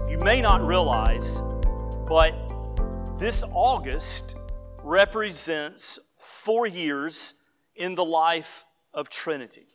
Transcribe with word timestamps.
you 0.10 0.18
may 0.18 0.42
not 0.42 0.68
realize, 0.68 1.40
but 2.10 2.34
this 3.18 3.42
August 3.54 4.36
represents 4.84 5.98
four 6.20 6.68
years 6.68 7.36
in 7.78 7.96
the 7.96 8.04
life 8.04 8.66
of 8.94 9.08
Trinity. 9.08 9.67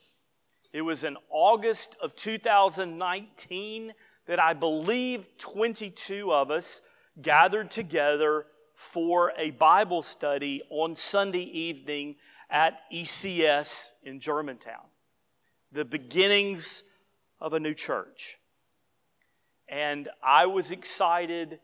It 0.73 0.83
was 0.83 1.05
in 1.05 1.19
August 1.29 1.97
of 2.01 2.17
2019 2.17 3.93
that 4.27 4.41
I 4.41 4.55
believe 4.55 5.29
22 5.37 6.33
of 6.33 6.51
us 6.51 6.81
gathered 7.21 7.71
together 7.71 8.47
for 8.75 9.33
a 9.37 9.51
Bible 9.51 10.03
study 10.03 10.63
on 10.71 10.97
Sunday 10.97 11.45
evening 11.45 12.17
at 12.49 12.81
ECS 12.91 13.91
in 14.03 14.19
Germantown. 14.19 14.87
The 15.73 15.85
beginnings 15.85 16.85
of 17.39 17.53
a 17.53 17.61
new 17.61 17.75
church. 17.75 18.39
And 19.69 20.09
I 20.23 20.47
was 20.47 20.73
excited. 20.73 21.61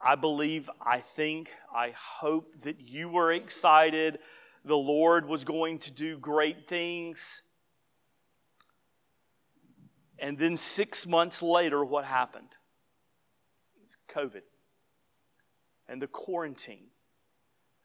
I 0.00 0.14
believe, 0.14 0.70
I 0.80 1.00
think, 1.00 1.50
I 1.74 1.92
hope 1.94 2.54
that 2.62 2.80
you 2.80 3.10
were 3.10 3.32
excited. 3.32 4.18
The 4.64 4.76
Lord 4.76 5.26
was 5.26 5.44
going 5.44 5.78
to 5.80 5.90
do 5.90 6.18
great 6.18 6.68
things. 6.68 7.42
And 10.20 10.38
then 10.38 10.56
six 10.56 11.06
months 11.06 11.42
later, 11.42 11.82
what 11.82 12.04
happened? 12.04 12.56
It's 13.82 13.96
COVID 14.14 14.42
and 15.88 16.00
the 16.00 16.06
quarantine 16.06 16.88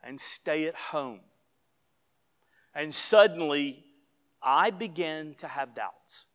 and 0.03 0.19
stay 0.19 0.65
at 0.65 0.75
home. 0.75 1.21
And 2.75 2.93
suddenly, 2.93 3.85
I 4.43 4.69
began 4.69 5.33
to 5.35 5.47
have 5.47 5.73
doubts. 5.73 6.25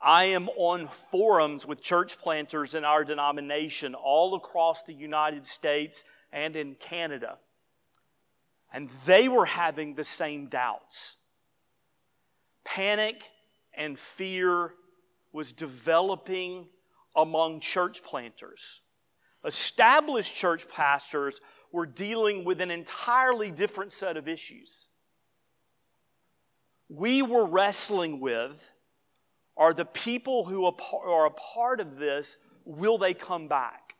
I 0.00 0.26
am 0.26 0.48
on 0.56 0.88
forums 1.10 1.66
with 1.66 1.82
church 1.82 2.18
planters 2.18 2.74
in 2.74 2.84
our 2.84 3.04
denomination 3.04 3.94
all 3.94 4.34
across 4.34 4.82
the 4.82 4.94
United 4.94 5.44
States 5.44 6.04
and 6.32 6.56
in 6.56 6.76
Canada. 6.76 7.38
And 8.72 8.88
they 9.06 9.28
were 9.28 9.44
having 9.44 9.94
the 9.94 10.04
same 10.04 10.46
doubts. 10.46 11.16
Panic 12.64 13.22
and 13.74 13.98
fear 13.98 14.74
was 15.32 15.52
developing 15.52 16.68
among 17.16 17.60
church 17.60 18.02
planters. 18.02 18.80
Established 19.44 20.34
church 20.34 20.68
pastors 20.68 21.40
were 21.72 21.86
dealing 21.86 22.44
with 22.44 22.60
an 22.60 22.70
entirely 22.70 23.50
different 23.50 23.92
set 23.92 24.16
of 24.16 24.28
issues. 24.28 24.88
We 26.88 27.22
were 27.22 27.46
wrestling 27.46 28.20
with 28.20 28.70
are 29.56 29.74
the 29.74 29.84
people 29.84 30.44
who 30.44 30.64
are 30.64 31.26
a 31.26 31.30
part 31.30 31.80
of 31.80 31.98
this, 31.98 32.38
will 32.64 32.98
they 32.98 33.14
come 33.14 33.48
back? 33.48 33.96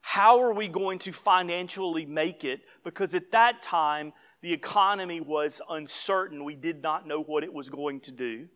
How 0.00 0.40
are 0.40 0.52
we 0.52 0.68
going 0.68 0.98
to 1.00 1.12
financially 1.12 2.04
make 2.06 2.44
it? 2.44 2.62
Because 2.82 3.14
at 3.14 3.30
that 3.32 3.62
time, 3.62 4.12
the 4.40 4.52
economy 4.52 5.20
was 5.20 5.60
uncertain. 5.68 6.44
We 6.44 6.54
did 6.54 6.82
not 6.82 7.06
know 7.06 7.22
what 7.22 7.44
it 7.44 7.52
was 7.52 7.68
going 7.68 8.00
to 8.00 8.12
do. 8.12 8.48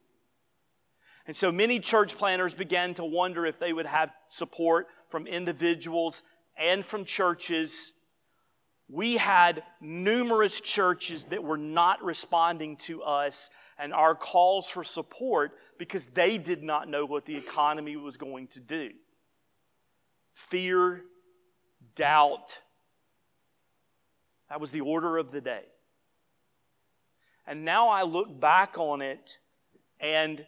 And 1.27 1.37
so 1.37 1.53
many 1.53 1.81
church 1.81 2.17
planters 2.17 2.55
began 2.55 2.95
to 2.95 3.05
wonder 3.05 3.47
if 3.47 3.59
they 3.59 3.73
would 3.73 3.87
have 3.87 4.11
support 4.29 4.89
from 5.09 5.27
individuals 5.27 6.23
and 6.57 6.85
from 6.85 7.05
churches. 7.05 7.93
We 8.89 9.17
had 9.17 9.63
numerous 9.81 10.61
churches 10.61 11.25
that 11.25 11.43
were 11.43 11.59
not 11.59 12.03
responding 12.03 12.77
to 12.79 13.03
us 13.03 13.51
and 13.79 13.93
our 13.93 14.15
calls 14.15 14.69
for 14.69 14.85
support 14.85 15.53
because 15.79 16.07
they 16.07 16.39
did 16.39 16.63
not 16.63 16.89
know 16.89 17.05
what 17.05 17.25
the 17.25 17.37
economy 17.37 17.97
was 17.97 18.17
going 18.17 18.49
to 18.49 18.61
do. 18.61 18.91
Fear, 20.33 21.03
doubt, 21.95 22.61
that 24.49 24.61
was 24.61 24.71
the 24.71 24.83
order 24.83 25.17
of 25.17 25.31
the 25.31 25.41
day. 25.41 25.65
And 27.47 27.65
now 27.65 27.89
I 27.89 28.03
look 28.03 28.41
back 28.41 28.79
on 28.79 29.03
it 29.03 29.39
and 30.01 30.47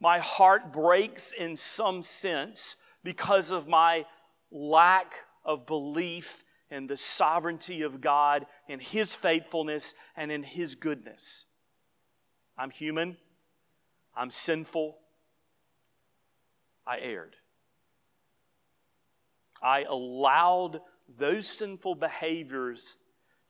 my 0.00 0.18
heart 0.18 0.72
breaks 0.72 1.32
in 1.32 1.56
some 1.56 2.02
sense 2.02 2.76
because 3.02 3.50
of 3.50 3.66
my 3.66 4.04
lack 4.50 5.14
of 5.44 5.66
belief 5.66 6.44
in 6.70 6.86
the 6.86 6.96
sovereignty 6.96 7.82
of 7.82 8.00
God, 8.00 8.46
in 8.68 8.80
His 8.80 9.14
faithfulness, 9.14 9.94
and 10.16 10.32
in 10.32 10.42
His 10.42 10.74
goodness. 10.74 11.46
I'm 12.58 12.70
human, 12.70 13.16
I'm 14.14 14.30
sinful, 14.30 14.98
I 16.86 16.98
erred. 16.98 17.36
I 19.62 19.84
allowed 19.84 20.80
those 21.16 21.46
sinful 21.48 21.94
behaviors 21.94 22.96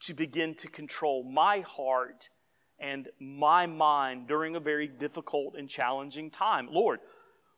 to 0.00 0.14
begin 0.14 0.54
to 0.56 0.68
control 0.68 1.24
my 1.24 1.60
heart 1.60 2.28
and 2.78 3.08
my 3.18 3.66
mind 3.66 4.26
during 4.28 4.56
a 4.56 4.60
very 4.60 4.86
difficult 4.86 5.54
and 5.56 5.68
challenging 5.68 6.30
time. 6.30 6.68
Lord, 6.70 7.00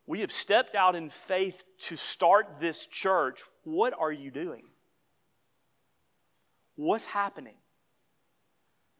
we 0.06 0.20
have 0.20 0.32
stepped 0.32 0.74
out 0.74 0.96
in 0.96 1.10
faith 1.10 1.64
to 1.80 1.96
start 1.96 2.60
this 2.60 2.86
church. 2.86 3.42
What 3.64 3.94
are 3.98 4.12
you 4.12 4.30
doing? 4.30 4.64
What's 6.76 7.06
happening? 7.06 7.56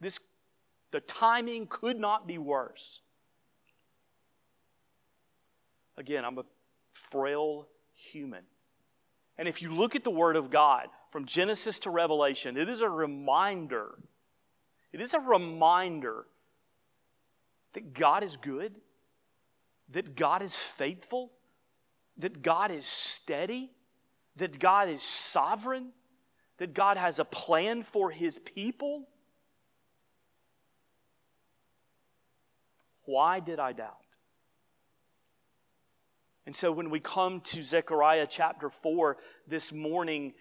This, 0.01 0.19
the 0.91 0.99
timing 0.99 1.67
could 1.67 1.97
not 1.97 2.27
be 2.27 2.37
worse. 2.37 3.01
Again, 5.97 6.23
I'm 6.25 6.37
a 6.37 6.45
frail 6.93 7.67
human. 7.93 8.43
And 9.37 9.47
if 9.47 9.61
you 9.61 9.73
look 9.73 9.95
at 9.95 10.03
the 10.03 10.11
Word 10.11 10.35
of 10.35 10.49
God 10.49 10.87
from 11.11 11.25
Genesis 11.25 11.79
to 11.79 11.89
Revelation, 11.89 12.57
it 12.57 12.69
is 12.69 12.81
a 12.81 12.89
reminder 12.89 13.97
it 14.91 15.01
is 15.01 15.13
a 15.13 15.19
reminder 15.19 16.25
that 17.73 17.93
God 17.93 18.23
is 18.23 18.37
good, 18.37 18.75
that 19.89 20.15
God 20.15 20.41
is 20.41 20.55
faithful, 20.55 21.31
that 22.17 22.41
God 22.41 22.71
is 22.71 22.85
steady, 22.85 23.71
that 24.35 24.59
God 24.59 24.89
is 24.89 25.01
sovereign, 25.01 25.91
that 26.57 26.73
God 26.73 26.97
has 26.97 27.19
a 27.19 27.25
plan 27.25 27.83
for 27.83 28.11
his 28.11 28.39
people. 28.39 29.07
Why 33.05 33.39
did 33.39 33.59
I 33.59 33.73
doubt? 33.73 33.95
And 36.45 36.55
so 36.55 36.71
when 36.71 36.89
we 36.89 36.99
come 36.99 37.41
to 37.41 37.61
Zechariah 37.61 38.27
chapter 38.27 38.69
4 38.69 39.17
this 39.47 39.71
morning, 39.71 40.33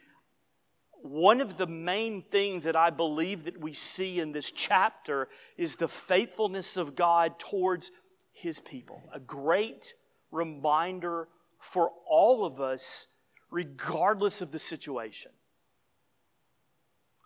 one 1.03 1.41
of 1.41 1.57
the 1.57 1.67
main 1.67 2.23
things 2.23 2.65
that 2.65 2.77
I 2.77 2.91
believe 2.91 3.45
that 3.45 3.61
we 3.61 3.73
see 3.73 4.21
in 4.21 4.33
this 4.33 4.51
chapter 4.51 5.29
is 5.57 5.77
the 5.77 5.89
faithfulness 5.89 6.77
of 6.77 6.97
God 6.97 7.39
towards 7.39 7.91
his 8.33 8.61
people. 8.61 9.03
A 9.13 9.21
great 9.21 9.95
reminder 10.31 11.29
for 11.59 11.93
all 12.09 12.45
of 12.45 12.61
us, 12.61 13.09
regardless 13.51 14.43
of 14.43 14.53
the 14.53 14.59
situation. 14.59 15.33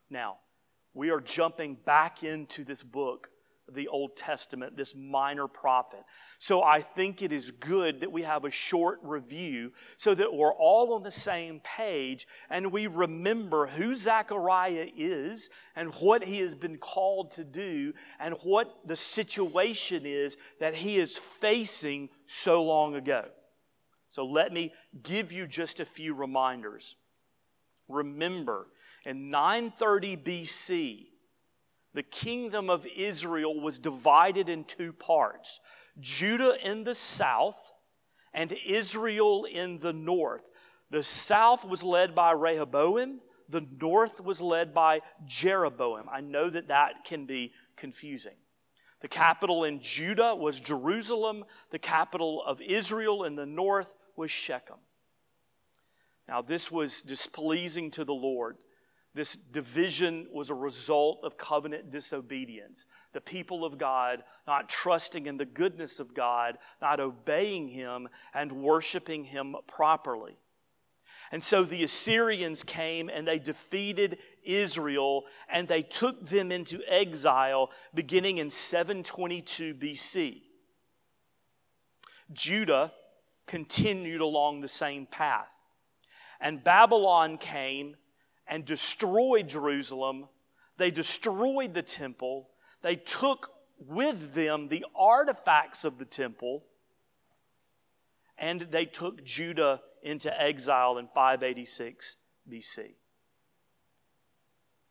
Now, 0.08 0.38
we 0.94 1.10
are 1.10 1.20
jumping 1.20 1.74
back 1.74 2.22
into 2.22 2.64
this 2.64 2.82
book 2.82 3.30
the 3.74 3.88
Old 3.88 4.16
Testament, 4.16 4.76
this 4.76 4.94
minor 4.94 5.46
prophet. 5.48 6.04
So 6.38 6.62
I 6.62 6.80
think 6.80 7.22
it 7.22 7.32
is 7.32 7.50
good 7.50 8.00
that 8.00 8.12
we 8.12 8.22
have 8.22 8.44
a 8.44 8.50
short 8.50 9.00
review 9.02 9.72
so 9.96 10.14
that 10.14 10.32
we're 10.32 10.54
all 10.54 10.94
on 10.94 11.02
the 11.02 11.10
same 11.10 11.60
page 11.60 12.26
and 12.50 12.72
we 12.72 12.86
remember 12.86 13.66
who 13.66 13.94
Zechariah 13.94 14.88
is 14.96 15.50
and 15.76 15.94
what 15.94 16.24
he 16.24 16.38
has 16.40 16.54
been 16.54 16.78
called 16.78 17.30
to 17.32 17.44
do 17.44 17.92
and 18.20 18.34
what 18.42 18.74
the 18.86 18.96
situation 18.96 20.04
is 20.04 20.36
that 20.60 20.74
he 20.74 20.98
is 20.98 21.16
facing 21.16 22.08
so 22.26 22.62
long 22.62 22.94
ago. 22.94 23.26
So 24.08 24.26
let 24.26 24.52
me 24.52 24.72
give 25.02 25.32
you 25.32 25.46
just 25.46 25.80
a 25.80 25.86
few 25.86 26.12
reminders. 26.14 26.96
Remember, 27.88 28.66
in 29.04 29.30
930 29.30 30.16
BC, 30.16 31.06
the 31.94 32.02
kingdom 32.02 32.70
of 32.70 32.86
Israel 32.86 33.60
was 33.60 33.78
divided 33.78 34.48
in 34.48 34.64
two 34.64 34.92
parts 34.92 35.60
Judah 36.00 36.56
in 36.66 36.84
the 36.84 36.94
south 36.94 37.72
and 38.32 38.52
Israel 38.66 39.44
in 39.44 39.78
the 39.78 39.92
north. 39.92 40.44
The 40.90 41.02
south 41.02 41.64
was 41.64 41.82
led 41.82 42.14
by 42.14 42.32
Rehoboam, 42.32 43.20
the 43.48 43.66
north 43.80 44.20
was 44.20 44.40
led 44.40 44.72
by 44.72 45.02
Jeroboam. 45.26 46.08
I 46.10 46.22
know 46.22 46.48
that 46.48 46.68
that 46.68 47.04
can 47.04 47.26
be 47.26 47.52
confusing. 47.76 48.36
The 49.00 49.08
capital 49.08 49.64
in 49.64 49.80
Judah 49.80 50.34
was 50.34 50.60
Jerusalem. 50.60 51.44
The 51.70 51.78
capital 51.78 52.42
of 52.44 52.60
Israel 52.62 53.24
in 53.24 53.34
the 53.34 53.46
north 53.46 53.98
was 54.16 54.30
Shechem. 54.30 54.78
Now, 56.28 56.40
this 56.40 56.70
was 56.70 57.02
displeasing 57.02 57.90
to 57.92 58.04
the 58.04 58.14
Lord. 58.14 58.56
This 59.14 59.36
division 59.36 60.26
was 60.32 60.48
a 60.48 60.54
result 60.54 61.20
of 61.22 61.36
covenant 61.36 61.90
disobedience. 61.90 62.86
The 63.12 63.20
people 63.20 63.64
of 63.64 63.76
God 63.76 64.22
not 64.46 64.70
trusting 64.70 65.26
in 65.26 65.36
the 65.36 65.44
goodness 65.44 66.00
of 66.00 66.14
God, 66.14 66.56
not 66.80 66.98
obeying 66.98 67.68
Him, 67.68 68.08
and 68.32 68.52
worshiping 68.52 69.24
Him 69.24 69.54
properly. 69.66 70.38
And 71.30 71.42
so 71.42 71.62
the 71.62 71.84
Assyrians 71.84 72.62
came 72.62 73.10
and 73.10 73.26
they 73.26 73.38
defeated 73.38 74.18
Israel 74.42 75.24
and 75.48 75.68
they 75.68 75.82
took 75.82 76.28
them 76.28 76.50
into 76.50 76.80
exile 76.86 77.70
beginning 77.94 78.38
in 78.38 78.50
722 78.50 79.74
BC. 79.74 80.42
Judah 82.32 82.92
continued 83.46 84.20
along 84.20 84.60
the 84.60 84.68
same 84.68 85.06
path. 85.06 85.54
And 86.40 86.64
Babylon 86.64 87.38
came 87.38 87.96
and 88.52 88.66
destroyed 88.66 89.48
Jerusalem. 89.48 90.28
They 90.76 90.90
destroyed 90.90 91.72
the 91.72 91.80
temple. 91.80 92.50
They 92.82 92.96
took 92.96 93.50
with 93.78 94.34
them 94.34 94.68
the 94.68 94.84
artifacts 94.94 95.84
of 95.84 95.96
the 95.98 96.04
temple. 96.04 96.62
And 98.36 98.60
they 98.60 98.84
took 98.84 99.24
Judah 99.24 99.80
into 100.02 100.38
exile 100.38 100.98
in 100.98 101.06
586 101.06 102.16
BC. 102.46 102.90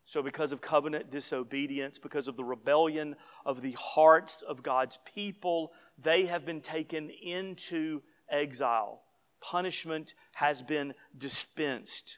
So, 0.05 0.23
because 0.23 0.53
of 0.53 0.61
covenant 0.61 1.11
disobedience, 1.11 1.99
because 1.99 2.27
of 2.27 2.37
the 2.37 2.43
rebellion 2.43 3.15
of 3.45 3.61
the 3.61 3.73
hearts 3.73 4.41
of 4.41 4.63
God's 4.63 4.97
people, 5.13 5.71
they 5.99 6.25
have 6.25 6.47
been 6.47 6.61
taken 6.61 7.11
into 7.11 8.01
exile. 8.27 9.03
Punishment 9.39 10.15
has 10.33 10.63
been 10.63 10.95
dispensed. 11.15 12.17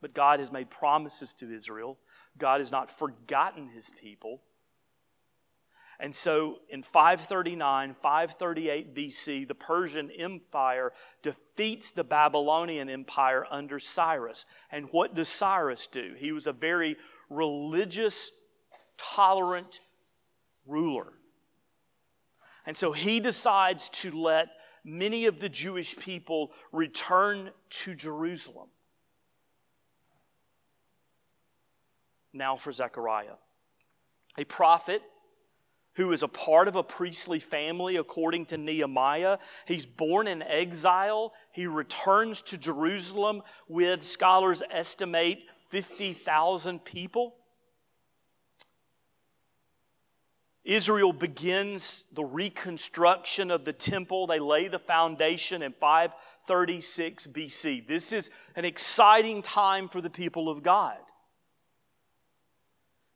But 0.00 0.14
God 0.14 0.40
has 0.40 0.52
made 0.52 0.70
promises 0.70 1.32
to 1.34 1.52
Israel. 1.52 1.98
God 2.38 2.60
has 2.60 2.70
not 2.70 2.90
forgotten 2.90 3.68
his 3.68 3.90
people. 4.00 4.42
And 5.98 6.14
so 6.14 6.58
in 6.68 6.82
539, 6.82 7.94
538 8.02 8.94
BC, 8.94 9.48
the 9.48 9.54
Persian 9.54 10.10
Empire 10.10 10.92
defeats 11.22 11.90
the 11.90 12.04
Babylonian 12.04 12.90
Empire 12.90 13.46
under 13.50 13.78
Cyrus. 13.78 14.44
And 14.70 14.88
what 14.90 15.14
does 15.14 15.28
Cyrus 15.28 15.86
do? 15.86 16.14
He 16.18 16.32
was 16.32 16.46
a 16.46 16.52
very 16.52 16.96
religious, 17.30 18.30
tolerant 18.98 19.80
ruler. 20.66 21.12
And 22.66 22.76
so 22.76 22.92
he 22.92 23.20
decides 23.20 23.88
to 23.90 24.10
let 24.10 24.48
many 24.84 25.26
of 25.26 25.40
the 25.40 25.48
Jewish 25.48 25.96
people 25.96 26.52
return 26.72 27.50
to 27.70 27.94
Jerusalem. 27.94 28.68
Now 32.36 32.56
for 32.56 32.72
Zechariah, 32.72 33.36
a 34.36 34.44
prophet 34.44 35.02
who 35.96 36.12
is 36.12 36.22
a 36.22 36.28
part 36.28 36.68
of 36.68 36.76
a 36.76 36.82
priestly 36.82 37.40
family 37.40 37.96
according 37.96 38.44
to 38.46 38.58
Nehemiah. 38.58 39.38
He's 39.66 39.86
born 39.86 40.28
in 40.28 40.42
exile. 40.42 41.32
He 41.52 41.66
returns 41.66 42.42
to 42.42 42.58
Jerusalem 42.58 43.42
with, 43.66 44.02
scholars 44.02 44.62
estimate, 44.70 45.40
50,000 45.70 46.84
people. 46.84 47.34
Israel 50.64 51.12
begins 51.14 52.04
the 52.12 52.24
reconstruction 52.24 53.50
of 53.50 53.64
the 53.64 53.72
temple. 53.72 54.26
They 54.26 54.40
lay 54.40 54.68
the 54.68 54.78
foundation 54.78 55.62
in 55.62 55.72
536 55.72 57.28
BC. 57.28 57.86
This 57.86 58.12
is 58.12 58.30
an 58.54 58.66
exciting 58.66 59.40
time 59.40 59.88
for 59.88 60.02
the 60.02 60.10
people 60.10 60.50
of 60.50 60.62
God. 60.62 60.98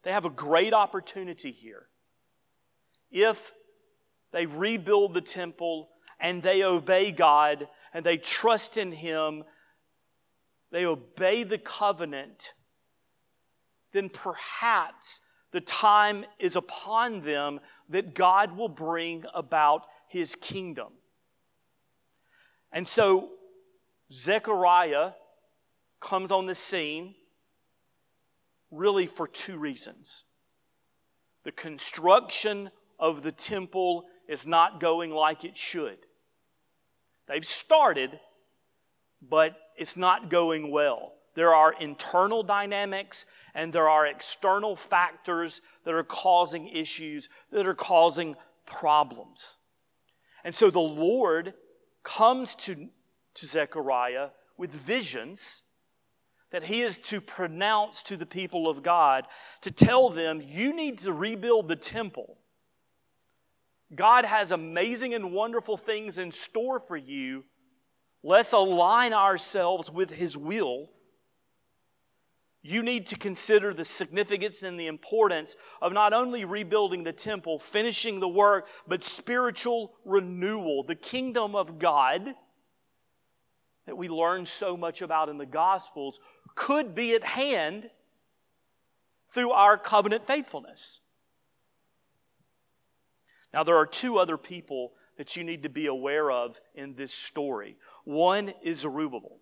They 0.03 0.13
have 0.13 0.25
a 0.25 0.31
great 0.31 0.73
opportunity 0.73 1.53
here 1.53 1.91
if 3.11 3.53
they 4.33 4.47
rebuild 4.47 5.15
the 5.15 5.21
temple 5.21 5.89
and 6.21 6.43
they 6.43 6.63
obey 6.63 7.11
God 7.11 7.69
and 7.93 8.05
they 8.05 8.17
trust 8.17 8.77
in 8.77 8.93
Him, 8.93 9.45
they 10.71 10.87
obey 10.87 11.43
the 11.43 11.59
covenant, 11.59 12.53
then 13.93 14.09
perhaps 14.09 15.21
the 15.51 15.61
time 15.61 16.25
is 16.39 16.55
upon 16.55 17.23
them 17.23 17.59
that 17.89 18.15
God 18.15 18.57
will 18.57 18.69
bring 18.69 19.25
about 19.35 19.87
His 20.07 20.37
kingdom. 20.37 20.93
And 22.71 22.87
so 22.87 23.31
Zechariah 24.13 25.13
comes 25.99 26.31
on 26.31 26.47
the 26.47 26.55
scene 26.55 27.17
really 28.71 29.07
for 29.07 29.27
two 29.27 29.59
reasons. 29.59 30.25
The 31.45 31.53
construction 31.53 32.71
of 32.99 33.23
the 33.23 33.33
temple 33.33 34.07
is 34.29 34.47
not 34.47 34.81
going 34.81 35.11
like 35.11 35.45
it 35.45 35.57
should. 35.57 35.99
They've 37.27 37.47
started, 37.47 38.19
but 39.23 39.57
it's 39.77 39.97
not 39.97 40.31
going 40.31 40.71
well. 40.71 41.15
There 41.35 41.55
are 41.55 41.73
internal 41.81 42.43
dynamics 42.43 43.27
and 43.55 43.73
there 43.73 43.89
are 43.89 44.07
external 44.07 44.77
factors 44.77 45.63
that 45.85 45.95
are 45.95 46.05
causing 46.05 46.69
issues, 46.69 47.29
that 47.51 47.67
are 47.67 47.75
causing 47.75 48.37
problems. 48.67 49.57
And 50.45 50.55
so 50.55 50.71
the 50.71 50.81
Lord 50.81 51.55
comes 52.03 52.55
to, 52.57 52.89
to 53.35 53.47
Zechariah 53.47 54.29
with 54.57 54.73
visions 54.73 55.63
that 56.51 56.65
he 56.65 56.83
is 56.83 56.99
to 56.99 57.21
pronounce 57.21 58.03
to 58.05 58.17
the 58.17 58.27
people 58.27 58.69
of 58.69 58.83
God 58.83 59.27
to 59.61 59.71
tell 59.71 60.09
them, 60.11 60.43
you 60.45 60.75
need 60.75 60.99
to 61.01 61.13
rebuild 61.13 61.69
the 61.69 61.77
temple. 61.77 62.39
God 63.95 64.25
has 64.25 64.53
amazing 64.53 65.15
and 65.15 65.33
wonderful 65.33 65.77
things 65.77 66.19
in 66.19 66.31
store 66.31 66.79
for 66.79 66.97
you. 66.97 67.45
Let's 68.23 68.53
align 68.53 69.13
ourselves 69.13 69.91
with 69.91 70.11
His 70.11 70.37
will. 70.37 70.91
You 72.63 72.83
need 72.83 73.07
to 73.07 73.17
consider 73.17 73.73
the 73.73 73.87
significance 73.87 74.63
and 74.63 74.79
the 74.79 74.87
importance 74.87 75.57
of 75.81 75.93
not 75.93 76.13
only 76.13 76.45
rebuilding 76.45 77.05
the 77.05 77.13
temple, 77.13 77.59
finishing 77.59 78.21
the 78.21 78.29
work, 78.29 78.69
but 78.87 79.03
spiritual 79.03 79.95
renewal. 80.05 80.83
The 80.83 80.95
kingdom 80.95 81.55
of 81.55 81.79
God 81.79 82.35
that 83.91 83.97
we 83.97 84.09
learn 84.09 84.47
so 84.47 84.77
much 84.77 85.03
about 85.03 85.29
in 85.29 85.37
the 85.37 85.45
Gospels 85.45 86.21
could 86.55 86.95
be 86.95 87.13
at 87.17 87.25
hand 87.25 87.91
through 89.33 89.51
our 89.51 89.77
covenant 89.77 90.29
faithfulness. 90.29 91.01
Now, 93.53 93.65
there 93.65 93.75
are 93.75 93.87
two 93.87 94.17
other 94.17 94.37
people 94.37 94.93
that 95.17 95.37
you 95.37 95.43
need 95.43 95.65
to 95.65 95.69
be 95.69 95.87
aware 95.87 96.31
of 96.31 96.61
in 96.73 96.95
this 96.95 97.13
story. 97.13 97.79
One 98.05 98.55
is 98.63 98.79
Zerubbabel. 98.79 99.39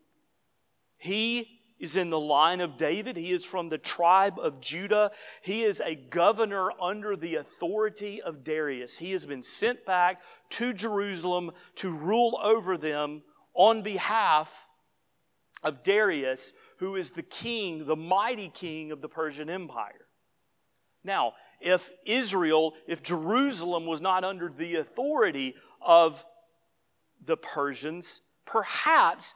He 0.96 1.60
is 1.78 1.96
in 1.96 2.08
the 2.08 2.18
line 2.18 2.62
of 2.62 2.78
David. 2.78 3.18
He 3.18 3.32
is 3.32 3.44
from 3.44 3.68
the 3.68 3.76
tribe 3.76 4.38
of 4.38 4.62
Judah. 4.62 5.10
He 5.42 5.62
is 5.62 5.82
a 5.84 5.94
governor 5.94 6.70
under 6.80 7.16
the 7.16 7.34
authority 7.34 8.22
of 8.22 8.44
Darius. 8.44 8.96
He 8.96 9.12
has 9.12 9.26
been 9.26 9.42
sent 9.42 9.84
back 9.84 10.22
to 10.52 10.72
Jerusalem 10.72 11.50
to 11.74 11.90
rule 11.90 12.40
over 12.42 12.78
them 12.78 13.22
on 13.58 13.82
behalf 13.82 14.66
of 15.64 15.82
Darius, 15.82 16.54
who 16.78 16.94
is 16.94 17.10
the 17.10 17.24
king, 17.24 17.84
the 17.84 17.96
mighty 17.96 18.48
king 18.48 18.92
of 18.92 19.02
the 19.02 19.08
Persian 19.08 19.50
Empire. 19.50 20.06
Now, 21.02 21.34
if 21.60 21.90
Israel, 22.06 22.74
if 22.86 23.02
Jerusalem 23.02 23.84
was 23.84 24.00
not 24.00 24.24
under 24.24 24.48
the 24.48 24.76
authority 24.76 25.56
of 25.82 26.24
the 27.26 27.36
Persians, 27.36 28.22
perhaps 28.46 29.34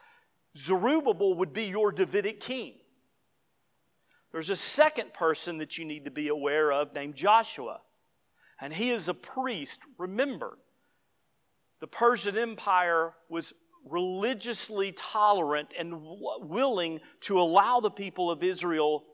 Zerubbabel 0.57 1.35
would 1.35 1.53
be 1.53 1.65
your 1.65 1.91
Davidic 1.91 2.39
king. 2.41 2.75
There's 4.31 4.51
a 4.51 4.57
second 4.57 5.13
person 5.13 5.59
that 5.59 5.77
you 5.77 5.85
need 5.85 6.05
to 6.05 6.13
be 6.13 6.29
aware 6.29 6.73
of 6.73 6.95
named 6.95 7.17
Joshua, 7.17 7.81
and 8.61 8.73
he 8.73 8.91
is 8.91 9.09
a 9.09 9.15
priest. 9.15 9.81
Remember, 9.99 10.59
the 11.81 11.89
Persian 11.89 12.39
Empire 12.39 13.15
was 13.29 13.53
religiously 13.89 14.93
tolerant 14.93 15.75
and 15.79 16.01
willing 16.41 17.01
to 17.21 17.41
allow 17.41 17.81
the 17.81 17.91
people 17.91 18.31
of 18.31 18.43
Israel 18.43 19.05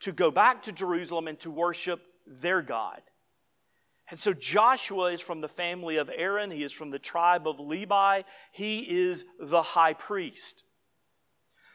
to 0.00 0.12
go 0.12 0.30
back 0.30 0.62
to 0.62 0.72
Jerusalem 0.72 1.28
and 1.28 1.38
to 1.40 1.50
worship 1.50 2.00
their 2.26 2.62
God. 2.62 3.00
And 4.10 4.18
so 4.18 4.32
Joshua 4.32 5.12
is 5.12 5.20
from 5.20 5.40
the 5.40 5.48
family 5.48 5.96
of 5.96 6.10
Aaron. 6.14 6.50
He 6.50 6.62
is 6.62 6.72
from 6.72 6.90
the 6.90 6.98
tribe 6.98 7.48
of 7.48 7.58
Levi. 7.58 8.22
He 8.52 8.80
is 8.80 9.24
the 9.40 9.62
high 9.62 9.94
priest. 9.94 10.64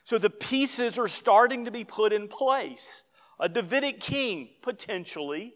So 0.04 0.18
the 0.18 0.30
pieces 0.30 0.98
are 0.98 1.08
starting 1.08 1.66
to 1.66 1.72
be 1.72 1.84
put 1.84 2.14
in 2.14 2.28
place. 2.28 3.04
A 3.40 3.50
Davidic 3.50 4.00
king, 4.00 4.50
potentially. 4.62 5.56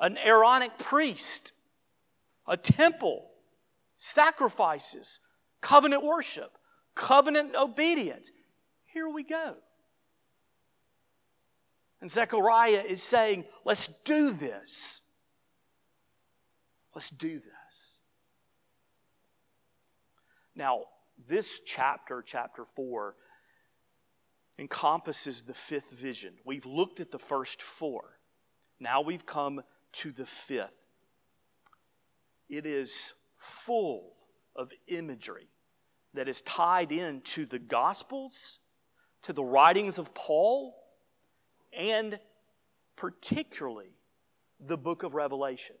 an 0.00 0.18
Aaronic 0.18 0.78
priest, 0.78 1.52
a 2.46 2.56
temple, 2.56 3.30
sacrifices, 3.96 5.20
covenant 5.64 6.04
worship, 6.04 6.58
covenant 6.94 7.56
obedience. 7.56 8.30
Here 8.84 9.08
we 9.08 9.24
go. 9.24 9.54
And 12.02 12.10
Zechariah 12.10 12.84
is 12.86 13.02
saying, 13.02 13.46
let's 13.64 13.86
do 14.04 14.30
this. 14.30 15.00
Let's 16.94 17.08
do 17.08 17.38
this. 17.38 17.96
Now, 20.54 20.82
this 21.26 21.60
chapter, 21.60 22.22
chapter 22.24 22.66
4, 22.76 23.14
encompasses 24.58 25.42
the 25.42 25.54
fifth 25.54 25.90
vision. 25.92 26.34
We've 26.44 26.66
looked 26.66 27.00
at 27.00 27.10
the 27.10 27.18
first 27.18 27.62
four. 27.62 28.18
Now 28.78 29.00
we've 29.00 29.26
come 29.26 29.62
to 29.92 30.12
the 30.12 30.26
fifth. 30.26 30.88
It 32.48 32.66
is 32.66 33.14
full 33.36 34.12
of 34.54 34.70
imagery 34.86 35.48
that 36.14 36.28
is 36.28 36.40
tied 36.42 36.92
in 36.92 37.20
to 37.22 37.44
the 37.44 37.58
Gospels, 37.58 38.58
to 39.22 39.32
the 39.32 39.44
writings 39.44 39.98
of 39.98 40.14
Paul, 40.14 40.74
and 41.76 42.18
particularly 42.96 43.96
the 44.60 44.78
book 44.78 45.02
of 45.02 45.14
Revelation. 45.14 45.76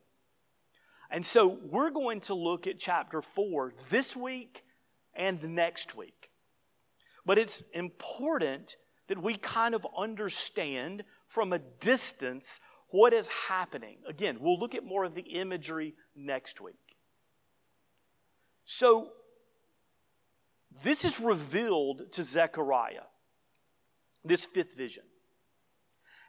And 1.10 1.24
so 1.24 1.58
we're 1.62 1.90
going 1.90 2.20
to 2.22 2.34
look 2.34 2.66
at 2.66 2.78
chapter 2.78 3.22
4 3.22 3.72
this 3.90 4.16
week 4.16 4.64
and 5.14 5.42
next 5.54 5.96
week. 5.96 6.30
But 7.24 7.38
it's 7.38 7.62
important 7.72 8.76
that 9.06 9.22
we 9.22 9.36
kind 9.36 9.74
of 9.74 9.86
understand 9.96 11.04
from 11.28 11.52
a 11.52 11.58
distance 11.58 12.60
what 12.88 13.12
is 13.12 13.28
happening. 13.28 13.98
Again, 14.06 14.38
we'll 14.40 14.58
look 14.58 14.74
at 14.74 14.84
more 14.84 15.04
of 15.04 15.14
the 15.14 15.22
imagery 15.22 15.94
next 16.14 16.60
week. 16.60 16.96
So, 18.64 19.10
this 20.82 21.04
is 21.04 21.20
revealed 21.20 22.12
to 22.12 22.22
Zechariah, 22.22 23.04
this 24.24 24.44
fifth 24.44 24.76
vision. 24.76 25.04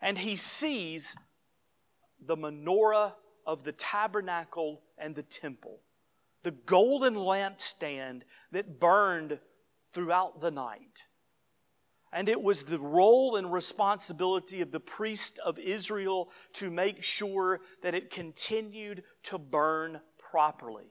And 0.02 0.18
he 0.18 0.36
sees 0.36 1.16
the 2.20 2.38
menorah 2.38 3.14
of 3.46 3.64
the 3.64 3.72
tabernacle 3.72 4.82
and 4.98 5.16
the 5.16 5.24
temple, 5.24 5.80
the 6.44 6.52
golden 6.52 7.16
lampstand 7.16 8.22
that 8.52 8.80
burned 8.80 9.40
throughout 9.94 10.42
the 10.42 10.52
night. 10.52 11.04
And 12.14 12.30
it 12.30 12.42
was 12.42 12.64
the 12.64 12.80
role 12.80 13.36
and 13.36 13.52
responsibility 13.52 14.62
of 14.62 14.72
the 14.72 14.80
priest 14.80 15.40
of 15.40 15.60
Israel 15.60 16.30
to 16.54 16.70
make 16.70 17.04
sure 17.04 17.62
that 17.82 17.94
it 17.94 18.10
continued 18.10 19.04
to 19.24 19.38
burn 19.38 20.00
properly. 20.18 20.86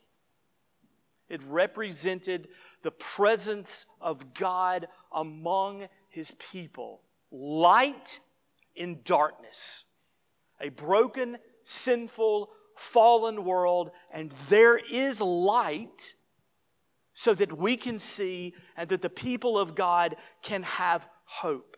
It 1.29 1.41
represented 1.45 2.49
the 2.83 2.91
presence 2.91 3.87
of 4.01 4.35
God 4.35 4.89
among 5.13 5.89
his 6.09 6.33
people, 6.33 7.03
light 7.31 8.21
in 8.77 9.01
darkness, 9.05 9.85
a 10.61 10.69
broken, 10.69 11.39
sinful, 11.63 12.51
fallen 12.77 13.45
world, 13.45 13.91
and 14.13 14.31
there 14.49 14.77
is 14.77 15.21
light 15.21 16.15
so 17.15 17.33
that 17.35 17.57
we 17.57 17.77
can 17.77 17.99
see 17.99 18.55
and 18.77 18.89
that 18.89 19.03
the 19.03 19.11
people 19.11 19.59
of 19.59 19.75
God 19.75 20.17
can 20.43 20.63
have 20.65 21.07
hope. 21.25 21.77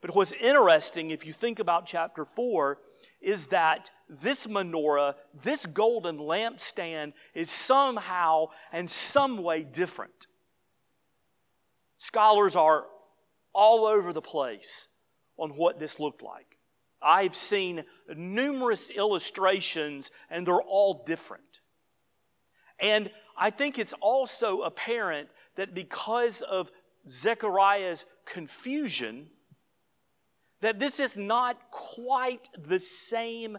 But 0.00 0.14
what's 0.14 0.32
interesting, 0.32 1.10
if 1.10 1.26
you 1.26 1.32
think 1.32 1.58
about 1.58 1.86
chapter 1.86 2.24
4, 2.24 2.78
is 3.20 3.46
that 3.46 3.90
this 4.08 4.46
menorah, 4.46 5.14
this 5.42 5.66
golden 5.66 6.18
lampstand, 6.18 7.12
is 7.34 7.50
somehow 7.50 8.46
and 8.72 8.88
some 8.88 9.42
way 9.42 9.62
different. 9.62 10.26
Scholars 11.96 12.54
are 12.54 12.86
all 13.52 13.86
over 13.86 14.12
the 14.12 14.22
place 14.22 14.88
on 15.38 15.50
what 15.50 15.80
this 15.80 15.98
looked 15.98 16.22
like. 16.22 16.56
I've 17.02 17.36
seen 17.36 17.84
numerous 18.14 18.90
illustrations, 18.90 20.10
and 20.30 20.46
they're 20.46 20.60
all 20.60 21.04
different. 21.06 21.60
And 22.78 23.10
I 23.36 23.50
think 23.50 23.78
it's 23.78 23.94
also 23.94 24.62
apparent 24.62 25.30
that 25.56 25.74
because 25.74 26.42
of 26.42 26.70
Zechariah's 27.08 28.06
confusion, 28.24 29.28
that 30.60 30.78
this 30.78 31.00
is 31.00 31.16
not 31.16 31.70
quite 31.70 32.48
the 32.58 32.80
same 32.80 33.58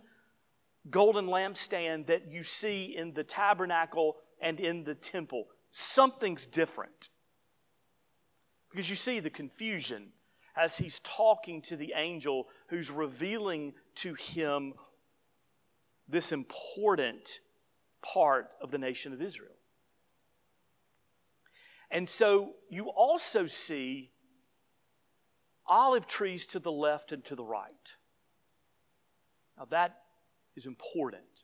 golden 0.89 1.27
lampstand 1.27 2.07
that 2.07 2.31
you 2.31 2.43
see 2.43 2.95
in 2.95 3.13
the 3.13 3.23
tabernacle 3.23 4.17
and 4.41 4.59
in 4.59 4.83
the 4.83 4.95
temple. 4.95 5.47
Something's 5.71 6.45
different. 6.45 7.09
Because 8.69 8.89
you 8.89 8.95
see 8.95 9.19
the 9.19 9.29
confusion 9.29 10.07
as 10.55 10.77
he's 10.77 10.99
talking 11.01 11.61
to 11.61 11.75
the 11.75 11.93
angel 11.95 12.47
who's 12.67 12.89
revealing 12.89 13.73
to 13.95 14.13
him 14.15 14.73
this 16.09 16.31
important 16.31 17.39
part 18.01 18.55
of 18.61 18.71
the 18.71 18.77
nation 18.77 19.13
of 19.13 19.21
Israel. 19.21 19.51
And 21.91 22.07
so 22.07 22.53
you 22.69 22.89
also 22.89 23.45
see 23.45 24.11
olive 25.67 26.07
trees 26.07 26.45
to 26.47 26.59
the 26.59 26.71
left 26.71 27.11
and 27.11 27.23
to 27.25 27.35
the 27.35 27.43
right. 27.43 27.95
Now 29.57 29.65
that 29.65 30.01
is 30.55 30.65
important 30.65 31.43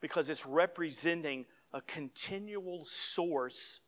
because 0.00 0.30
it's 0.30 0.46
representing 0.46 1.46
a 1.72 1.80
continual 1.82 2.84
source 2.86 3.80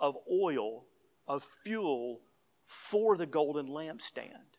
of 0.00 0.16
oil, 0.30 0.84
of 1.26 1.46
fuel 1.62 2.20
for 2.64 3.16
the 3.16 3.26
golden 3.26 3.68
lampstand. 3.68 4.58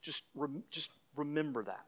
Just, 0.00 0.24
rem- 0.34 0.64
just 0.70 0.90
remember 1.14 1.62
that. 1.64 1.86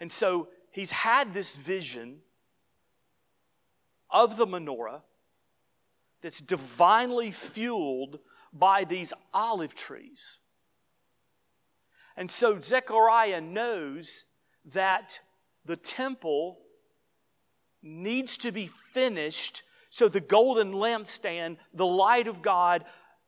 And 0.00 0.10
so 0.10 0.48
he's 0.70 0.90
had 0.90 1.34
this 1.34 1.56
vision 1.56 2.18
of 4.10 4.36
the 4.36 4.46
menorah 4.46 5.02
that's 6.22 6.40
divinely 6.40 7.30
fueled 7.30 8.18
by 8.52 8.84
these 8.84 9.12
olive 9.32 9.74
trees. 9.74 10.40
And 12.16 12.30
so 12.30 12.60
Zechariah 12.60 13.40
knows 13.40 14.24
that 14.66 15.20
the 15.64 15.76
temple 15.76 16.58
needs 17.82 18.36
to 18.38 18.52
be 18.52 18.66
finished 18.92 19.62
so 19.90 20.08
the 20.08 20.20
golden 20.20 20.72
lampstand, 20.72 21.56
the 21.74 21.86
light 21.86 22.28
of 22.28 22.42
God, 22.42 22.84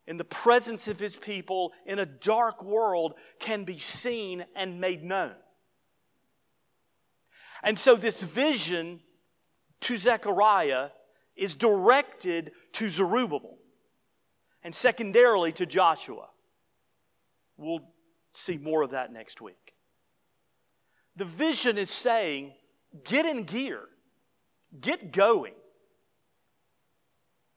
in 0.07 0.17
the 0.17 0.25
presence 0.25 0.89
of 0.89 0.99
his 0.99 1.17
people 1.17 1.73
in 1.87 1.99
a 1.99 2.07
dark 2.07 2.63
world 2.63 3.15
can 3.39 3.65
be 3.65 3.79
seen 3.79 4.45
and 4.57 4.81
made 4.81 5.03
known. 5.03 5.35
And 7.63 7.79
so, 7.79 7.95
this 7.95 8.23
vision 8.23 9.01
to 9.81 9.97
Zechariah 9.97 10.91
is 11.37 11.55
directed 11.55 12.53
to 12.73 12.89
Zerubbabel 12.89 13.59
and 14.63 14.75
secondarily 14.75 15.53
to 15.53 15.67
Joshua. 15.67 16.29
We'll 17.57 17.83
see 18.33 18.59
more 18.59 18.83
of 18.83 18.91
that 18.91 19.13
next 19.13 19.41
week. 19.41 19.75
The 21.17 21.25
vision 21.25 21.79
is 21.79 21.91
saying, 21.91 22.53
get 23.05 23.27
in 23.27 23.45
gear, 23.45 23.83
get 24.81 25.13
going, 25.13 25.55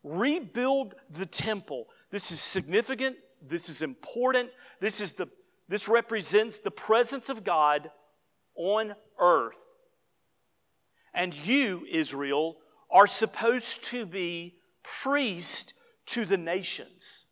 rebuild 0.04 0.96
the 1.10 1.26
temple. 1.26 1.88
This 2.12 2.32
is 2.32 2.42
significant, 2.42 3.16
this 3.42 3.70
is 3.70 3.82
important, 3.82 4.50
this, 4.80 5.00
is 5.00 5.14
the, 5.14 5.30
this 5.70 5.88
represents 5.88 6.58
the 6.58 6.72
presence 6.72 7.30
of 7.30 7.44
God 7.44 7.90
on 8.56 8.94
earth 9.20 9.76
and 11.16 11.34
you, 11.34 11.88
Israel, 11.90 12.58
are 12.92 13.08
supposed 13.08 13.84
to 13.86 14.06
be 14.06 14.56
priest 14.84 15.74
to 16.08 16.26
the 16.26 16.38
nations. 16.38 17.26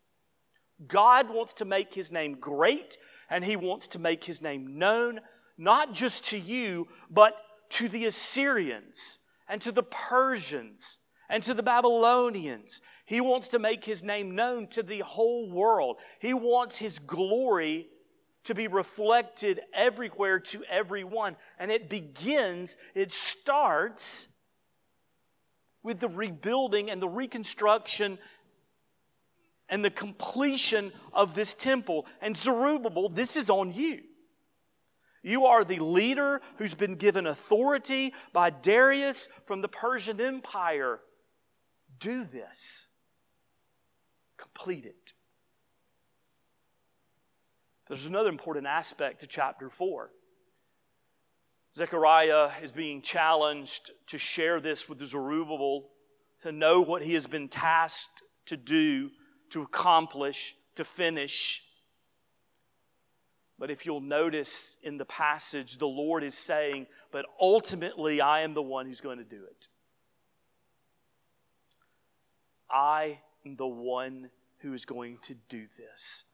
God 0.86 1.30
wants 1.30 1.54
to 1.54 1.64
make 1.64 1.94
his 1.94 2.10
name 2.10 2.34
great 2.34 2.96
and 3.30 3.44
he 3.44 3.56
wants 3.56 3.88
to 3.88 3.98
make 3.98 4.24
his 4.24 4.42
name 4.42 4.78
known, 4.78 5.20
not 5.56 5.92
just 5.92 6.24
to 6.30 6.38
you, 6.38 6.88
but 7.10 7.36
to 7.70 7.88
the 7.88 8.06
Assyrians 8.06 9.18
and 9.48 9.60
to 9.62 9.72
the 9.72 9.82
Persians 9.82 10.98
and 11.28 11.42
to 11.42 11.54
the 11.54 11.62
Babylonians. 11.62 12.80
He 13.06 13.20
wants 13.20 13.48
to 13.48 13.58
make 13.58 13.84
his 13.84 14.02
name 14.02 14.34
known 14.34 14.66
to 14.68 14.82
the 14.82 15.00
whole 15.00 15.50
world. 15.50 15.98
He 16.20 16.34
wants 16.34 16.76
his 16.76 16.98
glory 16.98 17.88
to 18.44 18.54
be 18.54 18.68
reflected 18.68 19.60
everywhere 19.72 20.38
to 20.38 20.62
everyone. 20.68 21.36
And 21.58 21.70
it 21.70 21.88
begins, 21.88 22.76
it 22.94 23.10
starts 23.10 24.28
with 25.82 26.00
the 26.00 26.08
rebuilding 26.08 26.90
and 26.90 27.00
the 27.00 27.08
reconstruction 27.08 28.18
and 29.68 29.84
the 29.84 29.90
completion 29.90 30.92
of 31.12 31.34
this 31.34 31.54
temple. 31.54 32.06
And 32.20 32.36
Zerubbabel, 32.36 33.08
this 33.08 33.36
is 33.36 33.50
on 33.50 33.72
you. 33.72 34.00
You 35.22 35.46
are 35.46 35.64
the 35.64 35.78
leader 35.78 36.42
who's 36.58 36.74
been 36.74 36.96
given 36.96 37.26
authority 37.26 38.12
by 38.32 38.50
Darius 38.50 39.28
from 39.46 39.62
the 39.62 39.68
Persian 39.68 40.20
Empire. 40.20 41.00
Do 41.98 42.24
this. 42.24 42.86
Complete 44.36 44.84
it. 44.84 45.14
There's 47.88 48.06
another 48.06 48.28
important 48.28 48.66
aspect 48.66 49.20
to 49.20 49.26
chapter 49.26 49.70
4. 49.70 50.10
Zechariah 51.76 52.50
is 52.62 52.72
being 52.72 53.02
challenged 53.02 53.90
to 54.08 54.18
share 54.18 54.60
this 54.60 54.88
with 54.88 55.04
Zerubbabel, 55.04 55.90
to 56.42 56.52
know 56.52 56.82
what 56.82 57.02
he 57.02 57.14
has 57.14 57.26
been 57.26 57.48
tasked 57.48 58.22
to 58.46 58.56
do, 58.56 59.10
to 59.54 59.62
accomplish, 59.62 60.56
to 60.74 60.84
finish. 60.84 61.62
But 63.56 63.70
if 63.70 63.86
you'll 63.86 64.00
notice 64.00 64.76
in 64.82 64.98
the 64.98 65.04
passage, 65.04 65.78
the 65.78 65.86
Lord 65.86 66.24
is 66.24 66.34
saying, 66.34 66.88
But 67.12 67.26
ultimately, 67.40 68.20
I 68.20 68.40
am 68.40 68.54
the 68.54 68.62
one 68.62 68.86
who's 68.86 69.00
going 69.00 69.18
to 69.18 69.24
do 69.24 69.44
it. 69.44 69.68
I 72.68 73.20
am 73.46 73.54
the 73.54 73.66
one 73.66 74.28
who 74.58 74.72
is 74.72 74.84
going 74.84 75.18
to 75.22 75.34
do 75.48 75.66
this. 75.78 76.24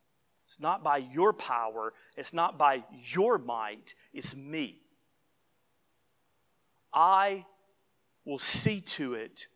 It's 0.46 0.58
not 0.58 0.82
by 0.82 0.96
your 0.96 1.34
power, 1.34 1.92
it's 2.16 2.32
not 2.32 2.56
by 2.56 2.84
your 3.04 3.36
might, 3.36 3.94
it's 4.14 4.34
me. 4.34 4.80
I 6.94 7.44
will 8.24 8.38
see 8.38 8.80
to 8.80 9.12
it 9.12 9.46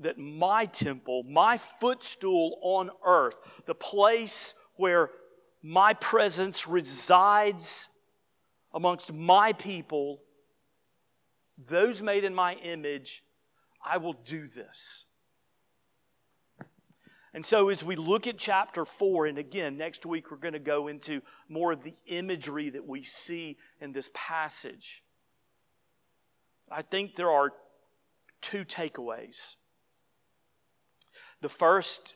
that 0.00 0.18
my 0.18 0.64
temple, 0.66 1.22
my 1.24 1.58
footstool 1.58 2.58
on 2.62 2.90
earth, 3.04 3.36
the 3.66 3.74
place 3.74 4.54
where 4.76 5.10
my 5.62 5.92
presence 5.94 6.66
resides 6.66 7.88
amongst 8.72 9.12
my 9.12 9.52
people, 9.52 10.22
those 11.58 12.02
made 12.02 12.24
in 12.24 12.34
my 12.34 12.54
image, 12.54 13.22
I 13.84 13.98
will 13.98 14.14
do 14.14 14.46
this. 14.46 15.04
And 17.32 17.44
so, 17.46 17.68
as 17.68 17.84
we 17.84 17.94
look 17.94 18.26
at 18.26 18.38
chapter 18.38 18.84
4, 18.84 19.26
and 19.26 19.38
again, 19.38 19.76
next 19.76 20.04
week 20.04 20.30
we're 20.30 20.36
going 20.36 20.54
to 20.54 20.58
go 20.58 20.88
into 20.88 21.20
more 21.48 21.70
of 21.70 21.84
the 21.84 21.94
imagery 22.06 22.70
that 22.70 22.84
we 22.84 23.04
see 23.04 23.56
in 23.80 23.92
this 23.92 24.10
passage. 24.14 25.04
I 26.70 26.82
think 26.82 27.14
there 27.14 27.30
are 27.30 27.52
two 28.40 28.64
takeaways. 28.64 29.54
The 31.40 31.48
first 31.48 32.14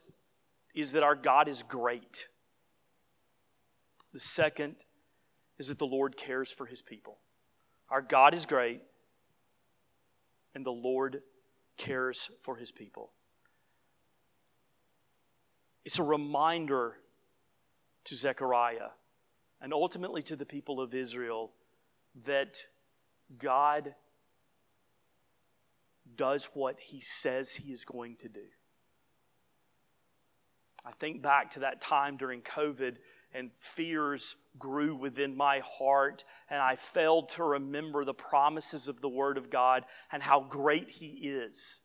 is 0.74 0.92
that 0.92 1.02
our 1.02 1.14
God 1.14 1.48
is 1.48 1.62
great. 1.62 2.28
The 4.12 4.18
second 4.18 4.84
is 5.58 5.68
that 5.68 5.78
the 5.78 5.86
Lord 5.86 6.16
cares 6.16 6.50
for 6.50 6.66
his 6.66 6.82
people. 6.82 7.18
Our 7.90 8.02
God 8.02 8.34
is 8.34 8.44
great, 8.46 8.80
and 10.54 10.64
the 10.64 10.72
Lord 10.72 11.22
cares 11.76 12.30
for 12.42 12.56
his 12.56 12.72
people. 12.72 13.12
It's 15.84 15.98
a 15.98 16.02
reminder 16.02 16.96
to 18.04 18.14
Zechariah 18.14 18.90
and 19.60 19.72
ultimately 19.72 20.22
to 20.22 20.36
the 20.36 20.46
people 20.46 20.80
of 20.80 20.94
Israel 20.94 21.52
that 22.24 22.62
God 23.38 23.94
does 26.16 26.46
what 26.54 26.78
he 26.80 27.00
says 27.00 27.54
he 27.54 27.72
is 27.72 27.84
going 27.84 28.16
to 28.16 28.28
do. 28.28 28.44
I 30.84 30.92
think 30.92 31.22
back 31.22 31.50
to 31.52 31.60
that 31.60 31.80
time 31.80 32.16
during 32.16 32.42
COVID 32.42 32.96
and 33.32 33.52
fears 33.52 34.36
grew 34.58 34.94
within 34.94 35.36
my 35.36 35.60
heart, 35.60 36.24
and 36.48 36.60
I 36.60 36.76
failed 36.76 37.30
to 37.30 37.42
remember 37.42 38.04
the 38.04 38.14
promises 38.14 38.86
of 38.86 39.00
the 39.00 39.08
Word 39.08 39.38
of 39.38 39.50
God 39.50 39.84
and 40.12 40.22
how 40.22 40.40
great 40.40 40.88
He 40.88 41.08
is, 41.08 41.80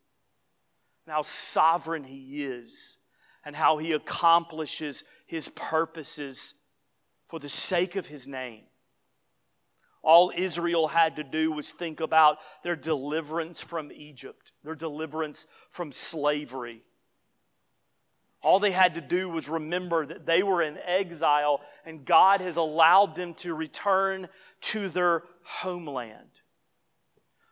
and 1.05 1.13
how 1.13 1.23
sovereign 1.23 2.03
He 2.03 2.43
is, 2.43 2.97
and 3.43 3.55
how 3.55 3.77
He 3.77 3.93
accomplishes 3.93 5.03
His 5.25 5.49
purposes 5.49 6.53
for 7.27 7.39
the 7.39 7.49
sake 7.49 7.95
of 7.95 8.05
His 8.05 8.27
name. 8.27 8.63
All 10.01 10.31
Israel 10.35 10.87
had 10.87 11.15
to 11.15 11.23
do 11.23 11.51
was 11.51 11.71
think 11.71 11.99
about 11.99 12.37
their 12.63 12.75
deliverance 12.75 13.59
from 13.59 13.91
Egypt, 13.91 14.51
their 14.63 14.75
deliverance 14.75 15.47
from 15.71 15.91
slavery. 15.91 16.83
All 18.41 18.59
they 18.59 18.71
had 18.71 18.95
to 18.95 19.01
do 19.01 19.27
was 19.29 19.49
remember 19.49 20.05
that 20.05 20.25
they 20.25 20.43
were 20.43 20.61
in 20.61 20.77
exile 20.85 21.61
and 21.85 22.05
God 22.05 22.39
has 22.41 22.55
allowed 22.55 23.15
them 23.15 23.33
to 23.35 23.53
return 23.53 24.29
to 24.61 24.87
their 24.89 25.23
homeland. 25.43 26.41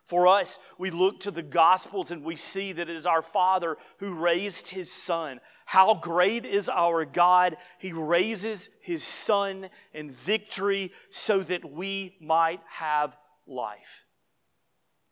For 0.08 0.26
us, 0.26 0.58
we 0.78 0.90
look 0.90 1.20
to 1.20 1.30
the 1.30 1.42
Gospels 1.42 2.10
and 2.10 2.24
we 2.24 2.34
see 2.34 2.72
that 2.72 2.88
it 2.88 2.96
is 2.96 3.04
our 3.04 3.20
Father 3.20 3.76
who 3.98 4.14
raised 4.14 4.68
His 4.68 4.90
Son. 4.90 5.38
How 5.66 5.92
great 5.92 6.46
is 6.46 6.70
our 6.70 7.04
God! 7.04 7.58
He 7.78 7.92
raises 7.92 8.70
His 8.80 9.04
Son 9.04 9.68
in 9.92 10.10
victory 10.10 10.92
so 11.10 11.40
that 11.40 11.70
we 11.70 12.16
might 12.22 12.62
have 12.70 13.18
life. 13.46 14.06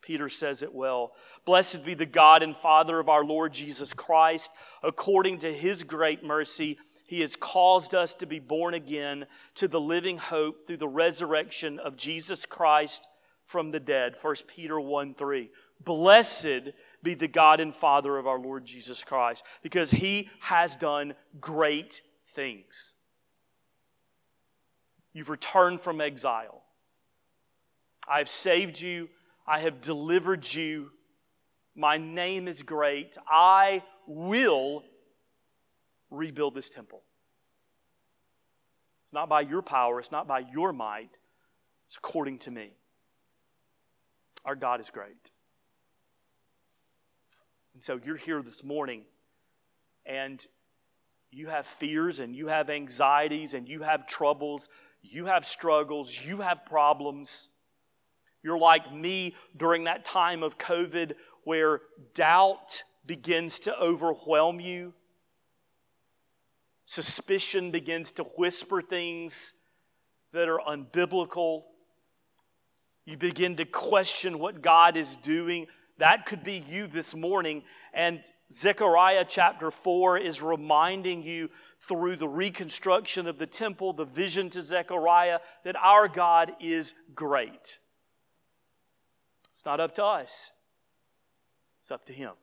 Peter 0.07 0.29
says 0.29 0.63
it 0.63 0.73
well. 0.73 1.11
Blessed 1.43 1.83
be 1.83 1.93
the 1.93 2.05
God 2.05 2.41
and 2.41 2.55
Father 2.55 2.97
of 2.97 3.09
our 3.09 3.25
Lord 3.25 3.51
Jesus 3.51 3.91
Christ. 3.91 4.49
According 4.81 5.39
to 5.39 5.53
his 5.53 5.83
great 5.83 6.23
mercy, 6.23 6.77
he 7.07 7.19
has 7.19 7.35
caused 7.35 7.93
us 7.93 8.13
to 8.15 8.25
be 8.25 8.39
born 8.39 8.73
again 8.73 9.25
to 9.55 9.67
the 9.67 9.81
living 9.81 10.17
hope 10.17 10.65
through 10.65 10.77
the 10.77 10.87
resurrection 10.87 11.77
of 11.79 11.97
Jesus 11.97 12.45
Christ 12.45 13.05
from 13.47 13.71
the 13.71 13.81
dead. 13.81 14.15
1 14.21 14.35
Peter 14.47 14.79
1 14.79 15.13
3. 15.13 15.49
Blessed 15.83 16.69
be 17.03 17.13
the 17.13 17.27
God 17.27 17.59
and 17.59 17.75
Father 17.75 18.17
of 18.17 18.27
our 18.27 18.39
Lord 18.39 18.65
Jesus 18.65 19.03
Christ, 19.03 19.43
because 19.61 19.91
he 19.91 20.29
has 20.39 20.77
done 20.77 21.15
great 21.41 22.01
things. 22.27 22.93
You've 25.11 25.29
returned 25.29 25.81
from 25.81 25.99
exile. 25.99 26.63
I've 28.07 28.29
saved 28.29 28.79
you 28.79 29.09
I 29.47 29.59
have 29.59 29.81
delivered 29.81 30.51
you. 30.53 30.91
My 31.75 31.97
name 31.97 32.47
is 32.47 32.63
great. 32.63 33.17
I 33.27 33.83
will 34.07 34.83
rebuild 36.09 36.53
this 36.53 36.69
temple. 36.69 37.03
It's 39.05 39.13
not 39.13 39.29
by 39.29 39.41
your 39.41 39.61
power, 39.61 39.99
it's 39.99 40.11
not 40.11 40.27
by 40.27 40.39
your 40.39 40.73
might, 40.73 41.17
it's 41.85 41.95
according 41.95 42.39
to 42.39 42.51
me. 42.51 42.73
Our 44.43 44.55
God 44.55 44.81
is 44.81 44.89
great. 44.89 45.31
And 47.73 47.81
so 47.81 47.99
you're 48.03 48.17
here 48.17 48.41
this 48.41 48.63
morning 48.63 49.03
and 50.05 50.45
you 51.31 51.47
have 51.47 51.65
fears 51.65 52.19
and 52.19 52.35
you 52.35 52.47
have 52.47 52.69
anxieties 52.69 53.53
and 53.53 53.69
you 53.69 53.81
have 53.81 54.07
troubles, 54.07 54.67
you 55.01 55.25
have 55.25 55.45
struggles, 55.45 56.25
you 56.25 56.41
have 56.41 56.65
problems. 56.65 57.49
You're 58.43 58.57
like 58.57 58.93
me 58.93 59.35
during 59.55 59.85
that 59.85 60.05
time 60.05 60.43
of 60.43 60.57
COVID 60.57 61.13
where 61.43 61.81
doubt 62.13 62.83
begins 63.05 63.59
to 63.59 63.77
overwhelm 63.79 64.59
you. 64.59 64.93
Suspicion 66.85 67.71
begins 67.71 68.11
to 68.13 68.23
whisper 68.23 68.81
things 68.81 69.53
that 70.33 70.47
are 70.47 70.59
unbiblical. 70.59 71.63
You 73.05 73.17
begin 73.17 73.55
to 73.57 73.65
question 73.65 74.39
what 74.39 74.61
God 74.61 74.97
is 74.97 75.15
doing. 75.17 75.67
That 75.97 76.25
could 76.25 76.43
be 76.43 76.63
you 76.69 76.87
this 76.87 77.15
morning. 77.15 77.63
And 77.93 78.21
Zechariah 78.51 79.25
chapter 79.27 79.71
4 79.71 80.17
is 80.19 80.41
reminding 80.41 81.23
you 81.23 81.49
through 81.87 82.15
the 82.15 82.27
reconstruction 82.27 83.27
of 83.27 83.37
the 83.37 83.47
temple, 83.47 83.93
the 83.93 84.05
vision 84.05 84.49
to 84.51 84.61
Zechariah, 84.61 85.39
that 85.63 85.75
our 85.75 86.07
God 86.07 86.53
is 86.59 86.93
great. 87.15 87.79
It's 89.57 89.65
not 89.65 89.79
up 89.79 89.95
to 89.95 90.05
us, 90.05 90.51
it's 91.79 91.89
up 91.89 92.05
to 92.05 92.13
Him. 92.13 92.33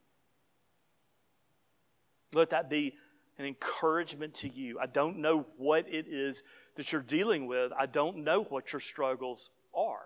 Let 2.33 2.51
that 2.51 2.69
be 2.69 2.97
an 3.39 3.45
encouragement 3.45 4.35
to 4.35 4.49
you. 4.49 4.81
I 4.81 4.87
don't 4.87 5.19
know 5.19 5.47
what 5.57 5.87
it 5.89 6.09
is 6.09 6.43
that 6.75 6.91
you're 6.91 7.03
dealing 7.03 7.47
with, 7.47 7.71
I 7.79 7.87
don't 7.87 8.25
know 8.25 8.43
what 8.43 8.73
your 8.73 8.81
struggles 8.81 9.51
are. 9.73 10.03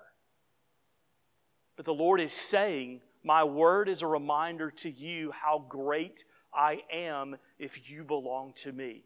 But 1.77 1.87
the 1.87 1.95
Lord 1.95 2.21
is 2.21 2.35
saying, 2.35 3.01
My 3.25 3.43
word 3.43 3.89
is 3.89 4.03
a 4.03 4.07
reminder 4.07 4.71
to 4.73 4.91
you 4.91 5.31
how 5.31 5.65
great 5.67 6.25
I 6.53 6.83
am 6.93 7.39
if 7.59 7.91
you 7.91 8.05
belong 8.05 8.53
to 8.57 8.71
me. 8.71 9.05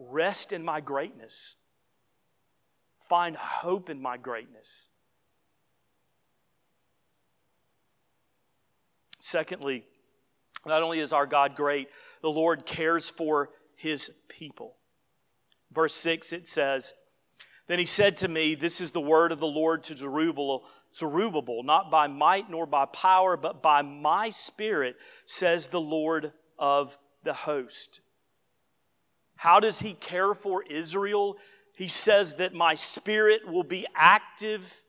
Rest 0.00 0.52
in 0.52 0.64
my 0.64 0.80
greatness. 0.80 1.54
Find 3.08 3.36
hope 3.36 3.88
in 3.88 4.02
my 4.02 4.16
greatness. 4.16 4.88
Secondly, 9.20 9.84
not 10.66 10.82
only 10.82 10.98
is 10.98 11.12
our 11.12 11.26
God 11.26 11.54
great, 11.54 11.88
the 12.22 12.30
Lord 12.30 12.66
cares 12.66 13.08
for 13.08 13.50
his 13.76 14.10
people. 14.28 14.76
Verse 15.72 15.94
6, 15.94 16.32
it 16.32 16.48
says, 16.48 16.92
Then 17.68 17.78
he 17.78 17.84
said 17.84 18.16
to 18.18 18.28
me, 18.28 18.54
This 18.54 18.80
is 18.80 18.90
the 18.90 19.00
word 19.00 19.30
of 19.30 19.38
the 19.38 19.46
Lord 19.46 19.84
to 19.84 19.96
Zerubbabel, 19.96 20.64
Zerubbabel, 20.96 21.62
not 21.62 21.90
by 21.90 22.08
might 22.08 22.50
nor 22.50 22.66
by 22.66 22.86
power, 22.86 23.36
but 23.36 23.62
by 23.62 23.82
my 23.82 24.30
spirit, 24.30 24.96
says 25.26 25.68
the 25.68 25.80
Lord 25.80 26.32
of 26.58 26.98
the 27.22 27.34
host. 27.34 28.00
How 29.36 29.60
does 29.60 29.80
he 29.80 29.94
care 29.94 30.34
for 30.34 30.64
Israel? 30.64 31.36
He 31.74 31.88
says 31.88 32.34
that 32.34 32.52
my 32.52 32.74
spirit 32.74 33.46
will 33.46 33.64
be 33.64 33.86
active 33.94 34.82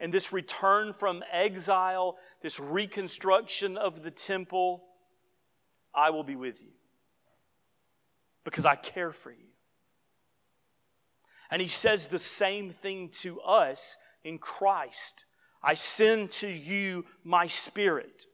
and 0.00 0.12
this 0.12 0.32
return 0.32 0.92
from 0.92 1.22
exile, 1.32 2.16
this 2.42 2.60
reconstruction 2.60 3.76
of 3.76 4.02
the 4.02 4.10
temple. 4.10 4.84
I 5.94 6.10
will 6.10 6.24
be 6.24 6.36
with 6.36 6.62
you 6.62 6.70
because 8.44 8.64
I 8.64 8.76
care 8.76 9.12
for 9.12 9.30
you. 9.30 9.46
And 11.50 11.60
he 11.62 11.68
says 11.68 12.06
the 12.06 12.18
same 12.18 12.70
thing 12.70 13.08
to 13.20 13.40
us 13.40 13.96
in 14.22 14.38
Christ 14.38 15.24
I 15.62 15.74
send 15.74 16.30
to 16.32 16.48
you 16.48 17.04
my 17.24 17.46
spirit. 17.46 18.26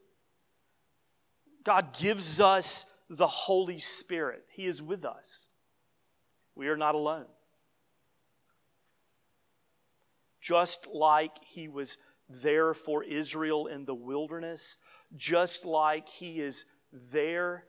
God 1.63 1.97
gives 1.97 2.39
us 2.39 2.85
the 3.09 3.27
Holy 3.27 3.79
Spirit, 3.79 4.43
He 4.51 4.65
is 4.65 4.81
with 4.81 5.05
us. 5.05 5.47
We 6.55 6.69
are 6.69 6.77
not 6.77 6.95
alone. 6.95 7.25
Just 10.45 10.85
like 10.93 11.31
He 11.43 11.67
was 11.67 11.97
there 12.29 12.75
for 12.75 13.03
Israel 13.03 13.65
in 13.65 13.83
the 13.85 13.95
wilderness, 13.95 14.77
just 15.15 15.65
like 15.65 16.07
He 16.07 16.39
is 16.39 16.65
there 17.11 17.65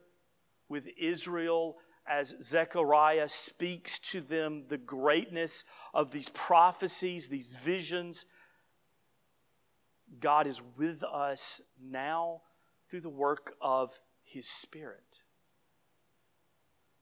with 0.69 0.87
Israel 0.99 1.79
as 2.07 2.35
Zechariah 2.43 3.31
speaks 3.31 3.99
to 3.99 4.21
them 4.21 4.65
the 4.69 4.77
greatness 4.77 5.65
of 5.95 6.11
these 6.11 6.29
prophecies, 6.29 7.29
these 7.29 7.55
visions. 7.55 8.27
God 10.21 10.47
is 10.47 10.61
with 10.77 11.03
us 11.03 11.63
now 11.83 12.43
through 12.91 13.01
the 13.01 13.09
work 13.09 13.55
of 13.59 13.99
His 14.23 14.47
Spirit. 14.47 15.23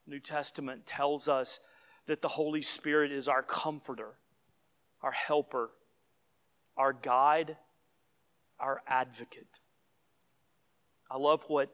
New 0.06 0.20
Testament 0.20 0.86
tells 0.86 1.26
us 1.26 1.58
that 2.06 2.22
the 2.22 2.28
Holy 2.28 2.62
Spirit 2.62 3.10
is 3.10 3.26
our 3.26 3.42
comforter, 3.42 4.14
our 5.04 5.12
helper, 5.12 5.70
our 6.78 6.94
guide, 6.94 7.58
our 8.58 8.80
advocate. 8.88 9.60
I 11.10 11.18
love 11.18 11.44
what 11.48 11.70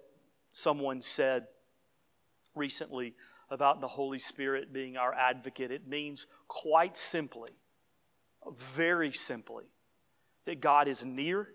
someone 0.51 1.01
said 1.01 1.47
recently 2.57 3.15
about 3.49 3.81
the 3.81 3.87
Holy 3.87 4.19
Spirit 4.19 4.73
being 4.73 4.97
our 4.97 5.15
advocate. 5.15 5.71
It 5.71 5.87
means 5.87 6.27
quite 6.49 6.97
simply, 6.97 7.53
very 8.75 9.13
simply, 9.13 9.67
that 10.45 10.61
God 10.61 10.89
is 10.89 11.05
near 11.05 11.51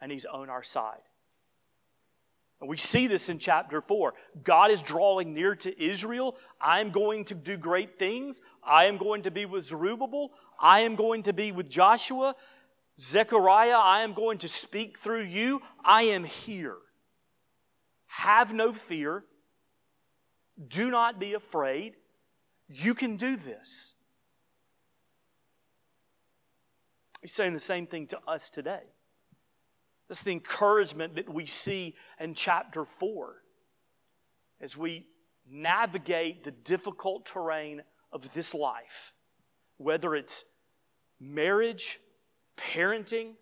and 0.00 0.12
He's 0.12 0.24
on 0.24 0.48
our 0.48 0.62
side. 0.62 1.02
We 2.60 2.78
see 2.78 3.06
this 3.06 3.28
in 3.28 3.38
chapter 3.38 3.82
4. 3.82 4.14
God 4.42 4.70
is 4.70 4.80
drawing 4.80 5.34
near 5.34 5.54
to 5.56 5.82
Israel. 5.82 6.36
I 6.60 6.80
am 6.80 6.90
going 6.90 7.24
to 7.26 7.34
do 7.34 7.58
great 7.58 7.98
things. 7.98 8.40
I 8.64 8.86
am 8.86 8.96
going 8.96 9.22
to 9.24 9.30
be 9.30 9.44
with 9.44 9.64
Zerubbabel. 9.66 10.32
I 10.58 10.80
am 10.80 10.96
going 10.96 11.24
to 11.24 11.34
be 11.34 11.52
with 11.52 11.68
Joshua. 11.68 12.34
Zechariah, 12.98 13.76
I 13.76 14.00
am 14.00 14.14
going 14.14 14.38
to 14.38 14.48
speak 14.48 14.98
through 14.98 15.24
you. 15.24 15.60
I 15.84 16.04
am 16.04 16.24
here. 16.24 16.78
Have 18.06 18.54
no 18.54 18.72
fear. 18.72 19.24
Do 20.68 20.90
not 20.90 21.20
be 21.20 21.34
afraid. 21.34 21.96
You 22.68 22.94
can 22.94 23.16
do 23.16 23.36
this. 23.36 23.92
He's 27.20 27.32
saying 27.32 27.52
the 27.52 27.60
same 27.60 27.86
thing 27.86 28.06
to 28.08 28.18
us 28.26 28.48
today. 28.48 28.82
This 30.08 30.18
is 30.18 30.24
the 30.24 30.32
encouragement 30.32 31.16
that 31.16 31.28
we 31.28 31.46
see 31.46 31.94
in 32.20 32.34
chapter 32.34 32.84
4 32.84 33.42
as 34.60 34.76
we 34.76 35.06
navigate 35.48 36.44
the 36.44 36.50
difficult 36.50 37.26
terrain 37.26 37.82
of 38.12 38.32
this 38.32 38.54
life, 38.54 39.12
whether 39.78 40.14
it's 40.14 40.44
marriage, 41.20 42.00
parenting, 42.56 43.34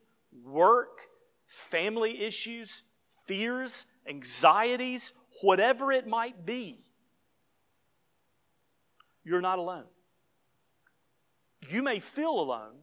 work, 0.44 1.00
family 1.46 2.22
issues, 2.22 2.82
fears, 3.26 3.86
anxieties, 4.08 5.12
whatever 5.42 5.92
it 5.92 6.06
might 6.06 6.46
be 6.46 6.84
you're 9.24 9.40
not 9.40 9.58
alone. 9.58 9.84
You 11.70 11.82
may 11.82 11.98
feel 11.98 12.38
alone. 12.38 12.74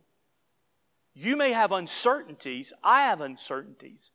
You 1.13 1.35
may 1.35 1.51
have 1.51 1.71
uncertainties. 1.71 2.71
I 2.83 3.03
have 3.03 3.21
uncertainties. 3.21 4.11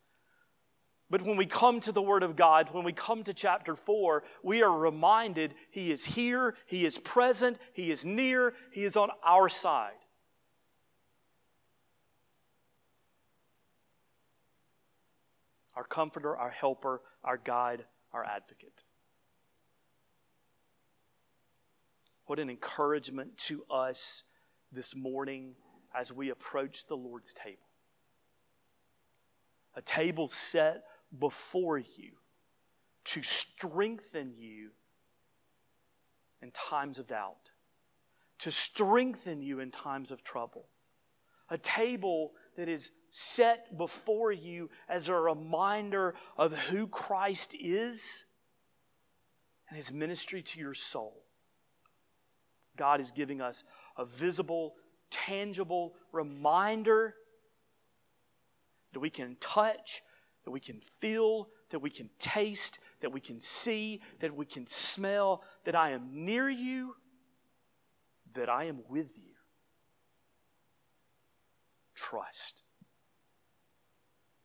But 1.09 1.21
when 1.21 1.37
we 1.37 1.45
come 1.45 1.79
to 1.81 1.91
the 1.91 2.01
Word 2.01 2.23
of 2.23 2.35
God, 2.35 2.69
when 2.73 2.83
we 2.83 2.91
come 2.91 3.23
to 3.23 3.33
chapter 3.33 3.75
4, 3.75 4.23
we 4.43 4.61
are 4.61 4.77
reminded 4.77 5.53
He 5.69 5.91
is 5.91 6.03
here, 6.03 6.55
He 6.65 6.85
is 6.85 6.97
present, 6.97 7.59
He 7.73 7.91
is 7.91 8.03
near, 8.03 8.53
He 8.71 8.83
is 8.83 8.97
on 8.97 9.09
our 9.23 9.47
side. 9.47 9.91
Our 15.75 15.85
comforter, 15.85 16.35
our 16.35 16.49
helper, 16.49 17.01
our 17.23 17.37
guide, 17.37 17.85
our 18.11 18.25
advocate. 18.25 18.83
What 22.25 22.39
an 22.39 22.49
encouragement 22.49 23.37
to 23.37 23.63
us 23.69 24.23
this 24.73 24.93
morning 24.93 25.55
as 25.97 26.13
we 26.13 26.29
approach 26.29 26.85
the 26.85 26.95
Lord's 26.95 27.33
table. 27.33 27.57
A 29.75 29.81
table 29.81 30.29
set 30.29 30.83
before 31.17 31.79
you 31.79 32.11
to 33.05 33.23
strengthen 33.23 34.33
you 34.37 34.69
in 36.41 36.51
times 36.51 36.99
of 36.99 37.07
doubt, 37.07 37.49
to 38.39 38.51
strengthen 38.51 39.41
you 39.41 39.59
in 39.59 39.71
times 39.71 40.11
of 40.11 40.23
trouble. 40.23 40.67
A 41.49 41.57
table 41.57 42.33
that 42.57 42.67
is 42.67 42.91
set 43.09 43.77
before 43.77 44.31
you 44.31 44.69
as 44.89 45.07
a 45.07 45.15
reminder 45.15 46.13
of 46.37 46.53
who 46.53 46.87
Christ 46.87 47.55
is 47.59 48.25
and 49.69 49.77
his 49.77 49.91
ministry 49.91 50.41
to 50.41 50.59
your 50.59 50.73
soul. 50.73 51.23
God 52.75 52.99
is 52.99 53.09
giving 53.09 53.41
us 53.41 53.63
a 53.97 54.05
visible, 54.05 54.75
tangible 55.09 55.95
reminder 56.11 57.15
that 58.93 58.99
we 58.99 59.09
can 59.09 59.37
touch, 59.39 60.01
that 60.45 60.51
we 60.51 60.59
can 60.59 60.79
feel, 60.99 61.49
that 61.69 61.79
we 61.79 61.89
can 61.89 62.09
taste, 62.19 62.79
that 63.01 63.11
we 63.11 63.19
can 63.19 63.39
see, 63.39 64.01
that 64.19 64.35
we 64.35 64.45
can 64.45 64.65
smell, 64.65 65.43
that 65.65 65.75
I 65.75 65.91
am 65.91 66.09
near 66.13 66.49
you, 66.49 66.95
that 68.33 68.49
I 68.49 68.65
am 68.65 68.79
with 68.89 69.17
you. 69.17 69.33
Trust. 71.95 72.63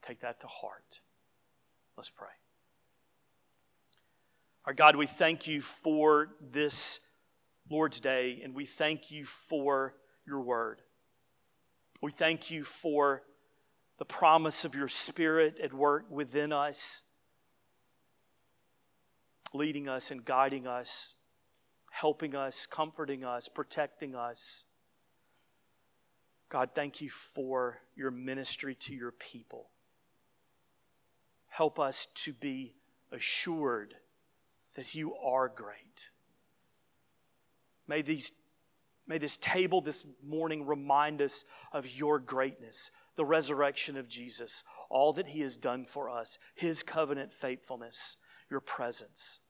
Take 0.06 0.20
that 0.20 0.40
to 0.40 0.46
heart. 0.46 1.00
Let's 1.96 2.10
pray. 2.10 2.28
Our 4.64 4.74
God, 4.74 4.96
we 4.96 5.06
thank 5.06 5.46
you 5.46 5.60
for 5.60 6.30
this 6.40 7.00
Lord's 7.70 8.00
Day, 8.00 8.40
and 8.42 8.54
we 8.54 8.64
thank 8.64 9.10
you 9.10 9.24
for 9.24 9.94
your 10.26 10.40
word. 10.40 10.80
We 12.00 12.10
thank 12.10 12.50
you 12.50 12.64
for 12.64 13.22
the 13.98 14.04
promise 14.04 14.64
of 14.64 14.74
your 14.74 14.88
Spirit 14.88 15.60
at 15.62 15.72
work 15.72 16.06
within 16.10 16.52
us, 16.52 17.02
leading 19.52 19.88
us 19.88 20.10
and 20.10 20.24
guiding 20.24 20.66
us, 20.66 21.14
helping 21.90 22.34
us, 22.34 22.66
comforting 22.66 23.24
us, 23.24 23.48
protecting 23.48 24.14
us. 24.14 24.64
God, 26.48 26.70
thank 26.74 27.00
you 27.00 27.08
for 27.08 27.78
your 27.96 28.10
ministry 28.10 28.74
to 28.74 28.94
your 28.94 29.12
people. 29.12 29.68
Help 31.48 31.78
us 31.78 32.08
to 32.14 32.32
be 32.32 32.74
assured 33.12 33.94
that 34.74 34.94
you 34.94 35.14
are 35.16 35.48
great 35.48 36.08
May, 37.92 38.02
these, 38.02 38.32
may 39.06 39.18
this 39.18 39.36
table 39.38 39.80
this 39.80 40.06
morning 40.26 40.66
remind 40.66 41.20
us 41.20 41.44
of 41.72 41.88
your 41.90 42.18
greatness, 42.18 42.90
the 43.16 43.24
resurrection 43.24 43.96
of 43.96 44.08
Jesus, 44.08 44.64
all 44.88 45.12
that 45.14 45.26
he 45.28 45.40
has 45.40 45.56
done 45.56 45.84
for 45.84 46.08
us, 46.08 46.38
his 46.54 46.82
covenant 46.82 47.32
faithfulness, 47.32 48.16
your 48.50 48.60
presence. 48.60 49.40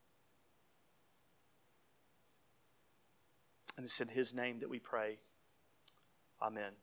And 3.77 3.85
it's 3.85 4.01
in 4.01 4.07
his 4.07 4.33
name 4.33 4.59
that 4.59 4.69
we 4.69 4.79
pray. 4.79 5.17
Amen. 6.41 6.73